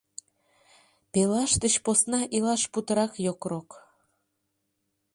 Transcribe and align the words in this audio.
Пелаш 1.11 1.51
деч 1.63 1.75
посна 1.85 2.21
илаш 2.35 2.63
путырак 2.71 3.13
йокрок. 3.25 3.69